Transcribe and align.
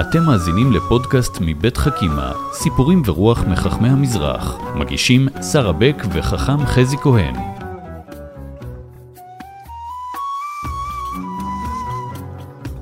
אתם 0.00 0.22
מאזינים 0.22 0.72
לפודקאסט 0.72 1.38
מבית 1.40 1.76
חכימה, 1.76 2.32
סיפורים 2.52 3.02
ורוח 3.04 3.44
מחכמי 3.44 3.88
המזרח. 3.88 4.56
מגישים 4.74 5.28
שרה 5.52 5.72
בק 5.72 6.02
וחכם 6.12 6.66
חזי 6.66 6.96
כהן. 6.96 7.34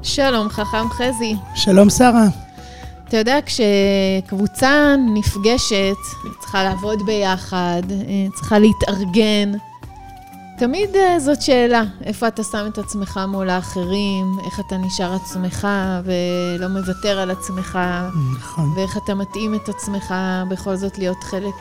שלום, 0.02 0.48
חכם 0.48 0.88
חזי. 0.90 1.36
שלום, 1.54 1.90
שרה. 1.90 2.24
אתה 3.08 3.16
יודע, 3.16 3.38
כשקבוצה 3.46 4.94
נפגשת, 5.14 5.96
היא 6.24 6.32
צריכה 6.38 6.64
לעבוד 6.64 7.06
ביחד, 7.06 7.82
היא 8.08 8.30
צריכה 8.30 8.58
להתארגן, 8.58 9.52
תמיד 10.58 10.96
אה, 10.96 11.20
זאת 11.20 11.42
שאלה, 11.42 11.84
איפה 12.04 12.28
אתה 12.28 12.42
שם 12.44 12.66
את 12.72 12.78
עצמך 12.78 13.20
מול 13.28 13.50
האחרים, 13.50 14.36
איך 14.44 14.60
אתה 14.60 14.76
נשאר 14.76 15.14
עצמך 15.14 15.68
ולא 16.04 16.68
מוותר 16.68 17.18
על 17.18 17.30
עצמך, 17.30 17.78
נכון. 18.38 18.72
ואיך 18.76 18.96
אתה 19.04 19.14
מתאים 19.14 19.54
את 19.54 19.68
עצמך 19.68 20.14
בכל 20.50 20.76
זאת 20.76 20.98
להיות 20.98 21.24
חלק 21.24 21.54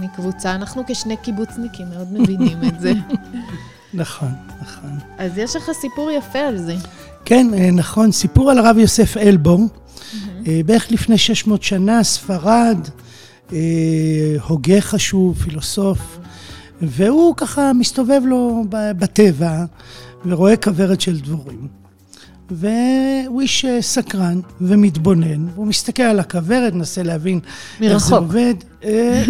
מקבוצה. 0.00 0.54
אנחנו 0.54 0.82
כשני 0.88 1.16
קיבוצניקים 1.16 1.86
מאוד 1.90 2.12
מבינים 2.12 2.58
את 2.68 2.80
זה. 2.80 2.92
נכון, 3.94 4.32
נכון. 4.62 4.98
אז 5.18 5.38
יש 5.38 5.56
לך 5.56 5.70
סיפור 5.80 6.10
יפה 6.10 6.38
על 6.38 6.58
זה. 6.58 6.74
כן, 7.24 7.46
אה, 7.54 7.70
נכון, 7.70 8.12
סיפור 8.12 8.50
על 8.50 8.58
הרב 8.58 8.78
יוסף 8.78 9.16
אלבו. 9.16 9.58
אה, 10.46 10.60
בערך 10.66 10.92
לפני 10.92 11.18
600 11.18 11.62
שנה, 11.62 12.04
ספרד, 12.04 12.78
הוגה 14.48 14.80
חשוב, 14.80 15.42
פילוסוף. 15.42 16.18
והוא 16.82 17.34
ככה 17.36 17.72
מסתובב 17.72 18.20
לו 18.24 18.64
בטבע 18.70 19.64
ורואה 20.26 20.56
כוורת 20.56 21.00
של 21.00 21.20
דבורים. 21.20 21.68
והוא 22.50 23.40
איש 23.40 23.64
אה, 23.64 23.82
סקרן 23.82 24.40
ומתבונן, 24.60 25.48
והוא 25.48 25.66
מסתכל 25.66 26.02
על 26.02 26.20
הכוורת, 26.20 26.74
מנסה 26.74 27.02
להבין 27.02 27.40
מרחוק. 27.80 27.94
איך 27.94 28.06
זה 28.06 28.14
עובד. 28.14 28.54
אה, 28.84 29.24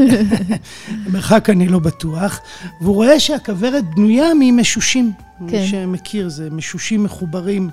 מרחק 1.12 1.50
אני 1.50 1.68
לא 1.68 1.78
בטוח. 1.78 2.40
והוא 2.80 2.94
רואה 2.94 3.20
שהכוורת 3.20 3.84
בנויה 3.94 4.28
ממשושים. 4.40 5.12
כן. 5.38 5.44
מי 5.56 5.66
שמכיר, 5.66 6.28
זה 6.28 6.50
משושים 6.50 7.02
מחוברים 7.02 7.70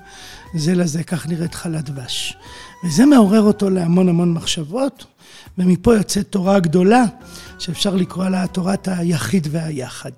זה 0.56 0.76
לזה, 0.76 1.04
כך 1.04 1.28
נראית 1.28 1.56
חלת 1.56 1.90
דבש. 1.90 2.38
וזה 2.84 3.06
מעורר 3.06 3.42
אותו 3.42 3.70
להמון 3.70 4.10
המון 4.10 4.34
מחשבות, 4.34 5.06
ומפה 5.58 5.96
יוצאת 5.96 6.28
תורה 6.28 6.60
גדולה, 6.60 7.04
שאפשר 7.60 7.96
לקרוא 7.96 8.26
לה 8.26 8.48
תורת 8.48 8.88
היחיד 8.88 9.48
והיחד. 9.52 10.12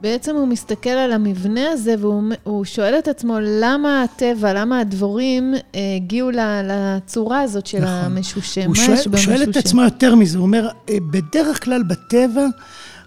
בעצם 0.00 0.36
הוא 0.36 0.48
מסתכל 0.48 0.90
על 0.90 1.12
המבנה 1.12 1.70
הזה 1.70 1.94
והוא 1.98 2.64
שואל 2.64 2.94
את 2.98 3.08
עצמו 3.08 3.36
למה 3.40 4.02
הטבע, 4.02 4.52
למה 4.52 4.80
הדבורים 4.80 5.54
אה, 5.54 5.80
הגיעו 5.96 6.30
לצורה 6.64 7.40
הזאת 7.40 7.66
של 7.66 7.78
נכון. 7.78 7.90
המשושה. 7.90 8.66
הוא 8.66 8.74
שואל, 8.74 8.96
הוא 9.10 9.16
שואל 9.16 9.42
את 9.42 9.56
עצמו 9.56 9.82
יותר 9.82 10.14
מזה, 10.14 10.38
הוא 10.38 10.46
אומר, 10.46 10.68
אה, 10.90 10.96
בדרך 11.10 11.64
כלל 11.64 11.82
בטבע 11.82 12.46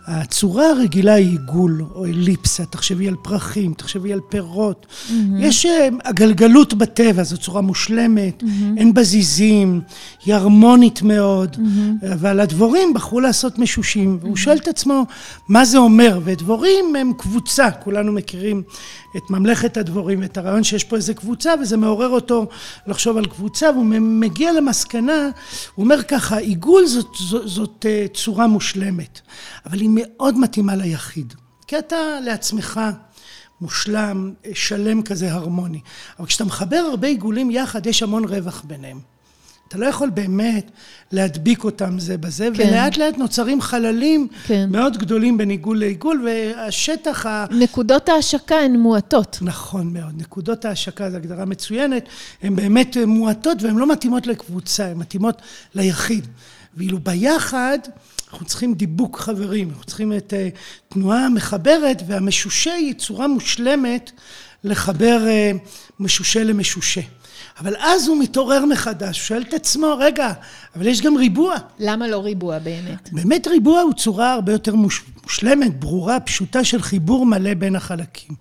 הצורה 0.07 0.69
הרגילה 0.69 1.13
היא 1.13 1.29
עיגול 1.29 1.85
או 1.95 2.05
אליפסה, 2.05 2.65
תחשבי 2.65 3.07
על 3.07 3.15
פרחים, 3.21 3.73
תחשבי 3.73 4.13
על 4.13 4.19
פירות. 4.29 4.85
Mm-hmm. 4.89 5.11
יש 5.39 5.65
אה, 5.65 5.87
הגלגלות 6.03 6.73
בטבע, 6.73 7.23
זו 7.23 7.37
צורה 7.37 7.61
מושלמת, 7.61 8.43
mm-hmm. 8.43 8.77
אין 8.77 8.93
בה 8.93 9.03
זיזים, 9.03 9.81
היא 10.25 10.35
הרמונית 10.35 11.01
מאוד, 11.01 11.55
mm-hmm. 11.55 12.13
אבל 12.13 12.39
הדבורים 12.39 12.93
בחרו 12.93 13.19
לעשות 13.19 13.59
משושים, 13.59 14.17
והוא 14.21 14.35
mm-hmm. 14.35 14.39
שואל 14.39 14.57
את 14.57 14.67
עצמו 14.67 15.05
מה 15.49 15.65
זה 15.65 15.77
אומר, 15.77 16.19
ודבורים 16.23 16.95
הם 16.95 17.11
קבוצה, 17.17 17.71
כולנו 17.71 18.11
מכירים 18.11 18.63
את 19.17 19.29
ממלכת 19.29 19.77
הדבורים, 19.77 20.23
את 20.23 20.37
הרעיון 20.37 20.63
שיש 20.63 20.83
פה 20.83 20.95
איזה 20.95 21.13
קבוצה, 21.13 21.53
וזה 21.61 21.77
מעורר 21.77 22.09
אותו 22.09 22.45
לחשוב 22.87 23.17
על 23.17 23.25
קבוצה, 23.25 23.69
והוא 23.71 23.85
מגיע 23.99 24.51
למסקנה, 24.53 25.29
הוא 25.75 25.83
אומר 25.83 26.03
ככה, 26.03 26.37
עיגול 26.37 26.85
זאת, 26.85 27.07
זאת, 27.19 27.47
זאת 27.47 27.85
אה, 27.89 28.05
צורה 28.13 28.47
מושלמת, 28.47 29.21
אבל 29.65 29.79
היא 29.79 29.89
מאוד 29.95 30.39
מתאימה 30.39 30.75
ליחיד, 30.75 31.33
כי 31.67 31.79
אתה 31.79 31.95
לעצמך 32.25 32.81
מושלם, 33.61 34.33
שלם 34.53 35.01
כזה, 35.01 35.33
הרמוני. 35.33 35.79
אבל 36.19 36.27
כשאתה 36.27 36.43
מחבר 36.43 36.87
הרבה 36.89 37.07
עיגולים 37.07 37.51
יחד, 37.51 37.85
יש 37.85 38.03
המון 38.03 38.23
רווח 38.25 38.63
ביניהם. 38.67 38.99
אתה 39.67 39.77
לא 39.77 39.85
יכול 39.85 40.09
באמת 40.09 40.71
להדביק 41.11 41.63
אותם 41.63 41.99
זה 41.99 42.17
בזה, 42.17 42.49
כן. 42.53 42.63
ולאט 42.67 42.97
לאט 42.97 43.17
נוצרים 43.17 43.61
חללים 43.61 44.27
כן. 44.45 44.69
מאוד 44.71 44.97
גדולים 44.97 45.37
בין 45.37 45.49
עיגול 45.49 45.79
לעיגול, 45.79 46.27
והשטח 46.27 47.25
ה... 47.25 47.45
נקודות 47.51 48.09
ההשקה 48.09 48.55
הן 48.55 48.75
מועטות. 48.75 49.37
נכון 49.41 49.93
מאוד. 49.93 50.21
נקודות 50.21 50.65
ההשקה 50.65 51.11
זו 51.11 51.17
הגדרה 51.17 51.45
מצוינת, 51.45 52.03
הן 52.43 52.55
באמת 52.55 52.97
מועטות 53.07 53.63
והן 53.63 53.75
לא 53.75 53.91
מתאימות 53.91 54.27
לקבוצה, 54.27 54.85
הן 54.85 54.97
מתאימות 54.97 55.41
ליחיד. 55.75 56.27
ואילו 56.75 56.99
ביחד... 56.99 57.79
אנחנו 58.31 58.45
צריכים 58.45 58.73
דיבוק 58.73 59.19
חברים, 59.19 59.69
אנחנו 59.69 59.83
צריכים 59.83 60.13
את 60.13 60.33
uh, 60.33 60.57
תנועה 60.93 61.29
מחברת, 61.29 62.03
והמשושה 62.07 62.73
היא 62.73 62.93
צורה 62.93 63.27
מושלמת 63.27 64.11
לחבר 64.63 65.19
uh, 65.25 65.57
משושה 65.99 66.43
למשושה. 66.43 67.01
אבל 67.59 67.75
אז 67.79 68.07
הוא 68.07 68.17
מתעורר 68.19 68.65
מחדש, 68.65 69.19
הוא 69.19 69.25
שואל 69.25 69.41
את 69.41 69.53
עצמו, 69.53 69.95
רגע, 69.99 70.33
אבל 70.75 70.87
יש 70.87 71.01
גם 71.01 71.17
ריבוע. 71.17 71.55
למה 71.79 72.07
לא 72.07 72.23
ריבוע 72.23 72.59
באמת? 72.59 73.09
באמת 73.11 73.47
ריבוע 73.47 73.81
הוא 73.81 73.93
צורה 73.93 74.33
הרבה 74.33 74.51
יותר 74.51 74.75
מושלמת, 74.75 75.79
ברורה, 75.79 76.19
פשוטה 76.19 76.63
של 76.63 76.81
חיבור 76.81 77.25
מלא 77.25 77.53
בין 77.53 77.75
החלקים. 77.75 78.35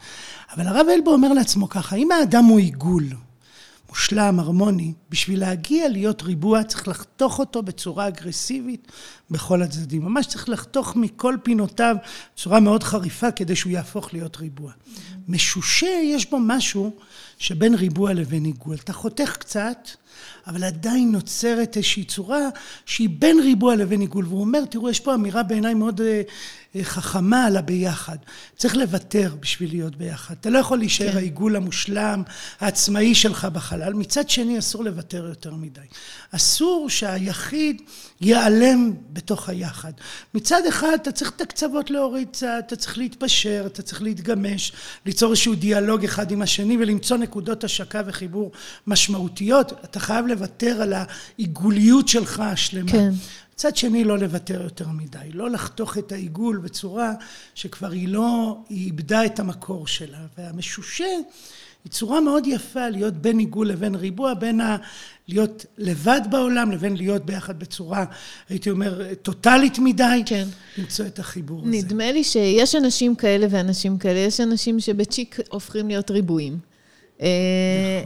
אבל 0.56 0.66
הרב 0.66 0.87
אלבו 0.95 1.11
אומר 1.12 1.33
לעצמו 1.33 1.69
ככה, 1.69 1.97
אם 1.97 2.12
האדם 2.12 2.45
הוא 2.45 2.59
עיגול, 2.59 3.05
מושלם, 3.94 4.41
הרמוני, 4.41 4.93
בשביל 5.10 5.41
להגיע 5.41 5.88
להיות 5.88 6.22
ריבוע 6.22 6.65
צריך 6.65 6.88
לחתוך 6.88 7.38
אותו 7.38 7.62
בצורה 7.62 8.09
אגרסיבית 8.09 8.93
בכל 9.31 9.62
הצדדים. 9.62 10.03
ממש 10.03 10.27
צריך 10.27 10.49
לחתוך 10.49 10.97
מכל 10.97 11.37
פינותיו 11.43 11.97
בצורה 12.34 12.60
מאוד 12.60 12.83
חריפה 12.83 13.31
כדי 13.31 13.56
שהוא 13.56 13.72
יהפוך 13.72 14.15
להיות 14.15 14.37
ריבוע. 14.37 14.72
משושה 15.28 15.87
יש 16.04 16.31
בו 16.31 16.38
משהו 16.41 16.97
שבין 17.44 17.75
ריבוע 17.75 18.12
לבין 18.12 18.44
עיגול. 18.44 18.77
אתה 18.84 18.93
חותך 18.93 19.37
קצת, 19.37 19.88
אבל 20.47 20.65
עדיין 20.65 21.12
נוצרת 21.12 21.77
איזושהי 21.77 22.05
צורה 22.05 22.49
שהיא 22.87 23.09
בין 23.19 23.41
ריבוע 23.41 23.77
לבין 23.77 24.00
עיגול. 24.00 24.27
והוא 24.27 24.41
אומר, 24.41 24.65
תראו, 24.65 24.91
יש 24.91 25.00
פה 25.00 25.15
אמירה 25.15 25.43
בעיניי 25.43 25.75
מאוד 25.75 26.00
אה, 26.00 26.22
אה, 26.77 26.84
חכמה 26.84 27.44
על 27.44 27.56
הביחד. 27.56 28.16
צריך 28.56 28.77
לוותר 28.77 29.34
בשביל 29.41 29.71
להיות 29.71 29.97
ביחד. 29.97 30.34
אתה 30.41 30.50
לא 30.50 30.59
יכול 30.59 30.78
להישאר 30.78 31.10
כן. 31.10 31.16
העיגול 31.16 31.56
המושלם, 31.56 32.22
העצמאי 32.60 33.15
שלך 33.15 33.44
בחלל. 33.44 33.93
מצד 33.94 34.31
שני, 34.31 34.59
אסור 34.59 34.84
לוותר 34.84 35.27
יותר 35.28 35.54
מדי. 35.54 35.81
אסור 36.31 36.91
שהיחיד 36.91 37.83
ייעלם 38.21 38.93
בתוך 39.12 39.49
היחד. 39.49 39.93
מצד 40.34 40.62
אחד, 40.69 40.97
אתה 41.03 41.12
צריך 41.12 41.31
את 41.31 41.41
הקצוות 41.41 41.91
להוריד 41.91 42.28
קצת, 42.28 42.65
אתה 42.66 42.77
צריך 42.77 42.99
להתפשר, 42.99 43.62
אתה 43.66 43.83
צריך 43.83 44.03
להתגמש, 44.03 44.72
ליצור 45.06 45.31
איזשהו 45.31 45.54
דיאלוג 45.54 46.04
אחד 46.04 46.31
עם 46.31 46.43
השני 46.43 46.77
ולמצוא 46.77 47.16
נקודות 47.16 47.34
השקה 47.65 48.03
וחיבור 48.06 48.53
משמעותיות. 48.87 49.72
אתה 49.84 50.00
חייב 50.00 50.27
לוותר 50.27 50.83
על 50.83 50.93
העיגוליות 50.93 52.09
שלך 52.09 52.41
השלמה. 52.41 52.93
כן. 52.93 53.11
מצד 53.55 53.77
שני, 53.77 54.05
לא 54.05 54.19
לוותר 54.19 54.62
יותר 54.62 54.89
מדי, 54.89 55.33
לא 55.33 55.50
לחתוך 55.50 55.99
את 55.99 56.12
העיגול 56.12 56.56
בצורה 56.59 57.12
שכבר 57.55 57.91
היא 57.91 58.09
לא, 58.09 58.59
היא 58.69 58.87
איבדה 58.87 59.25
את 59.25 59.41
המקור 59.41 59.87
שלה. 59.87 60.19
והמשושה 60.39 61.05
היא 61.84 61.93
צורה 61.93 62.21
מאוד 62.21 62.47
יפה 62.47 62.89
להיות 62.89 63.15
בין 63.15 63.39
עיגול 63.39 63.69
לבין 63.69 63.95
ריבוע, 63.95 64.34
בין 64.34 64.61
ה... 64.61 64.77
להיות 65.28 65.66
לבד 65.78 66.21
בעולם 66.31 66.72
לבין 66.72 66.97
להיות 66.97 67.27
ביחד 67.27 67.59
בצורה, 67.59 68.05
הייתי 68.49 68.71
אומר, 68.71 69.15
טוטאלית 69.15 69.78
מדי, 69.78 70.22
כן. 70.27 70.45
למצוא 70.78 71.06
את 71.06 71.19
החיבור 71.19 71.59
נדמה 71.59 71.77
הזה. 71.77 71.87
נדמה 71.87 72.12
לי 72.12 72.25
שיש 72.25 72.75
אנשים 72.75 73.15
כאלה 73.15 73.47
ואנשים 73.51 73.99
כאלה, 73.99 74.19
יש 74.19 74.41
אנשים 74.41 74.81
שבצ'יק 74.81 75.39
הופכים 75.51 75.89
להיות 75.89 76.10
ריבועים. 76.10 76.73
אה. 77.22 77.28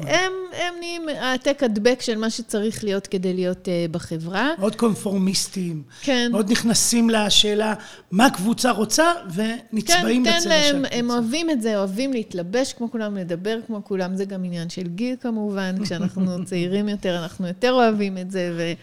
הם, 0.00 0.32
הם 0.52 0.74
נהיים 0.78 1.08
העתק 1.08 1.62
הדבק 1.62 2.00
של 2.00 2.18
מה 2.18 2.30
שצריך 2.30 2.84
להיות 2.84 3.06
כדי 3.06 3.34
להיות 3.34 3.68
uh, 3.68 3.92
בחברה. 3.92 4.50
מאוד 4.58 4.76
קונפורמיסטים. 4.76 5.82
כן. 6.02 6.28
מאוד 6.32 6.52
נכנסים 6.52 7.10
לשאלה 7.10 7.74
מה 8.10 8.26
הקבוצה 8.26 8.70
רוצה, 8.70 9.12
ונצבעים 9.34 10.24
כן, 10.24 10.30
בצבע 10.30 10.62
של 10.62 10.76
הקבוצה. 10.76 10.96
הם 10.96 11.10
אוהבים 11.10 11.50
את 11.50 11.62
זה, 11.62 11.78
אוהבים 11.78 12.12
להתלבש 12.12 12.72
כמו 12.72 12.90
כולם, 12.90 13.16
לדבר 13.16 13.58
כמו 13.66 13.84
כולם. 13.84 14.16
זה 14.16 14.24
גם 14.24 14.44
עניין 14.44 14.68
של 14.68 14.88
גיל 14.88 15.16
כמובן. 15.20 15.74
כשאנחנו 15.84 16.44
צעירים 16.44 16.88
יותר, 16.88 17.18
אנחנו 17.22 17.46
יותר 17.46 17.72
אוהבים 17.72 18.18
את 18.18 18.30
זה, 18.30 18.74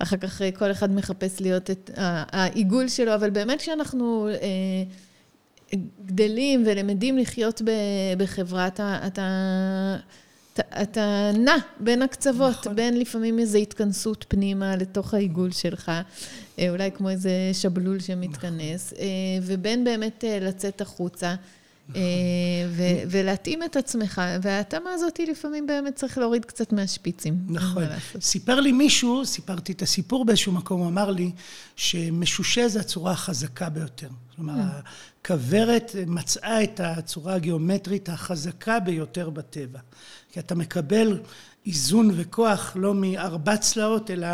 ואחר 0.00 0.16
כך 0.16 0.42
אה, 0.42 0.50
כל 0.50 0.70
אחד 0.70 0.94
מחפש 0.94 1.40
להיות 1.40 1.70
את 1.70 1.90
העיגול 1.96 2.88
שלו. 2.88 3.14
אבל 3.14 3.30
באמת 3.30 3.58
כשאנחנו... 3.58 4.28
Uh, 4.40 4.44
גדלים 6.06 6.62
ולמדים 6.66 7.18
לחיות 7.18 7.62
בחברה, 8.18 8.66
אתה, 8.66 8.98
אתה, 9.06 9.96
אתה, 10.52 10.82
אתה 10.82 11.30
נע 11.38 11.56
בין 11.80 12.02
הקצוות, 12.02 12.54
נכון. 12.60 12.76
בין 12.76 12.98
לפעמים 12.98 13.38
איזו 13.38 13.58
התכנסות 13.58 14.24
פנימה 14.28 14.76
לתוך 14.76 15.14
העיגול 15.14 15.50
שלך, 15.50 15.92
אה, 16.58 16.70
אולי 16.70 16.90
כמו 16.90 17.10
איזה 17.10 17.30
שבלול 17.52 18.00
שמתכנס, 18.00 18.92
נכון. 18.92 19.04
אה, 19.04 19.06
ובין 19.42 19.84
באמת 19.84 20.24
אה, 20.24 20.38
לצאת 20.40 20.80
החוצה. 20.80 21.34
אה, 21.96 22.00
ו- 22.68 23.02
ולהתאים 23.10 23.62
את 23.62 23.76
עצמך, 23.76 24.22
וההתאמה 24.42 24.90
הזאת 24.90 25.20
לפעמים 25.28 25.66
באמת 25.66 25.94
צריך 25.94 26.18
להוריד 26.18 26.44
קצת 26.44 26.72
מהשפיצים. 26.72 27.38
נכון. 27.48 27.84
סיפר 28.20 28.60
לי 28.60 28.72
מישהו, 28.72 29.26
סיפרתי 29.26 29.72
את 29.72 29.82
הסיפור 29.82 30.24
באיזשהו 30.24 30.52
מקום, 30.52 30.80
הוא 30.80 30.88
אמר 30.88 31.10
לי 31.10 31.30
שמשושה 31.76 32.68
זה 32.68 32.80
הצורה 32.80 33.12
החזקה 33.12 33.68
ביותר. 33.68 34.08
כלומר, 34.36 34.54
הכוורת 35.20 35.96
מצאה 36.06 36.62
את 36.62 36.80
הצורה 36.80 37.34
הגיאומטרית 37.34 38.08
החזקה 38.08 38.80
ביותר 38.80 39.30
בטבע. 39.30 39.78
כי 40.32 40.40
אתה 40.40 40.54
מקבל 40.54 41.20
איזון 41.66 42.10
וכוח 42.14 42.72
לא 42.76 42.94
מארבע 42.94 43.56
צלעות, 43.56 44.10
אלא 44.10 44.28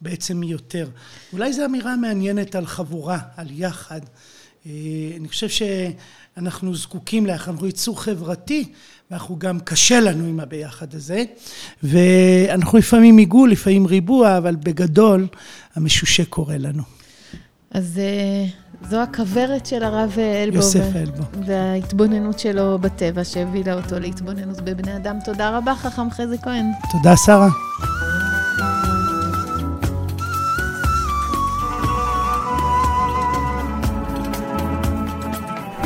בעצם 0.00 0.36
מיותר. 0.36 0.88
אולי 1.32 1.52
זו 1.52 1.64
אמירה 1.64 1.96
מעניינת 1.96 2.54
על 2.54 2.66
חבורה, 2.66 3.18
על 3.36 3.46
יחד. 3.50 4.00
אה, 4.66 4.72
אני 5.20 5.28
חושב 5.28 5.48
שאנחנו 5.48 6.74
זקוקים 6.74 7.26
אנחנו 7.26 7.66
ייצור 7.66 8.02
חברתי, 8.02 8.64
ואנחנו 9.10 9.38
גם 9.38 9.60
קשה 9.60 10.00
לנו 10.00 10.24
עם 10.24 10.40
הביחד 10.40 10.94
הזה. 10.94 11.24
ואנחנו 11.82 12.78
לפעמים 12.78 13.18
עיגול, 13.18 13.50
לפעמים 13.50 13.86
ריבוע, 13.86 14.38
אבל 14.38 14.56
בגדול 14.56 15.26
המשושה 15.74 16.24
קורה 16.24 16.58
לנו. 16.58 16.82
אז 17.70 17.98
אה, 17.98 18.46
זו 18.90 19.02
הכוורת 19.02 19.66
של 19.66 19.82
הרב 19.82 20.18
אלבו. 20.44 20.56
יוסף 20.56 20.96
אלבו. 20.96 21.22
וההתבוננות 21.46 22.38
שלו 22.38 22.78
בטבע 22.78 23.24
שהביאה 23.24 23.74
אותו 23.74 23.98
להתבוננות 23.98 24.60
בבני 24.60 24.96
אדם. 24.96 25.18
תודה 25.24 25.58
רבה, 25.58 25.74
חכם 25.74 26.10
חזי 26.10 26.36
כהן. 26.42 26.66
תודה, 26.92 27.16
שרה. 27.16 27.48